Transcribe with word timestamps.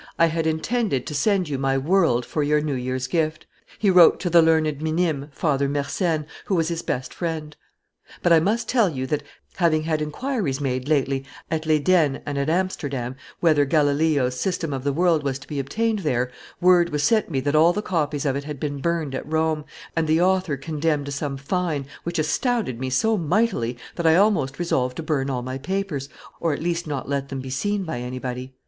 "I 0.17 0.25
had 0.25 0.47
intended 0.47 1.05
to 1.05 1.13
send 1.13 1.47
you 1.47 1.59
my 1.59 1.77
World 1.77 2.25
for 2.25 2.41
your 2.41 2.59
New 2.59 2.73
Year's 2.73 3.05
gift," 3.05 3.45
he 3.77 3.91
wrote 3.91 4.19
to 4.21 4.31
the 4.31 4.41
learned 4.41 4.81
Minime, 4.81 5.27
Father 5.31 5.69
Mersenne, 5.69 6.25
who 6.45 6.55
was 6.55 6.69
his 6.69 6.81
best 6.81 7.13
friend; 7.13 7.55
"but 8.23 8.33
I 8.33 8.39
must 8.39 8.67
tell 8.67 8.89
you 8.89 9.05
that, 9.05 9.21
having 9.57 9.83
had 9.83 10.01
inquiries 10.01 10.59
made, 10.59 10.89
lately, 10.89 11.23
at 11.51 11.67
Leyden 11.67 12.19
and 12.25 12.39
at 12.39 12.49
Amsterdam, 12.49 13.15
whether 13.41 13.63
Galileo's 13.63 14.39
system 14.39 14.73
of 14.73 14.83
the 14.83 14.91
world 14.91 15.21
was 15.21 15.37
to 15.37 15.47
be 15.47 15.59
obtained 15.59 15.99
there, 15.99 16.31
word 16.59 16.89
was 16.89 17.03
sent 17.03 17.29
me 17.29 17.39
that 17.41 17.55
all 17.55 17.71
the 17.71 17.83
copies 17.83 18.25
of 18.25 18.35
it 18.35 18.45
had 18.45 18.59
been 18.59 18.79
burned 18.79 19.13
at 19.13 19.31
Rome, 19.31 19.65
and 19.95 20.07
the 20.07 20.19
author 20.19 20.57
condemned 20.57 21.05
to 21.05 21.11
some 21.11 21.37
fine, 21.37 21.85
which 22.01 22.17
astounded 22.17 22.79
me 22.79 22.89
so 22.89 23.19
mightily 23.19 23.77
that 23.97 24.07
I 24.07 24.15
almost 24.15 24.57
resolved 24.57 24.97
to 24.97 25.03
burn 25.03 25.29
all 25.29 25.43
my 25.43 25.59
papers, 25.59 26.09
or 26.39 26.53
at 26.53 26.63
least 26.63 26.87
not 26.87 27.07
let 27.07 27.29
them 27.29 27.39
be 27.39 27.51
seen 27.51 27.83
by 27.83 27.99
anybody. 27.99 28.55